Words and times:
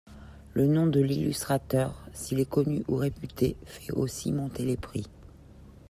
Le 0.55 0.65
nom 0.65 0.87
de 0.87 0.99
l'illustrateur, 0.99 2.01
s'il 2.11 2.39
est 2.39 2.49
connu 2.49 2.83
ou 2.89 2.95
réputé, 2.95 3.55
fait 3.65 3.91
aussi 3.93 4.31
monter 4.31 4.65
les 4.65 4.75
prix. 4.75 5.05